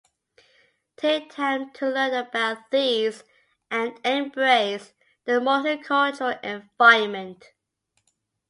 Take 0.97 1.31
time 1.31 1.71
to 1.73 1.87
learn 1.87 2.15
about 2.15 2.71
these 2.71 3.23
and 3.69 3.99
embrace 4.03 4.93
the 5.25 5.33
multicultural 5.33 6.43
environment. 6.43 7.51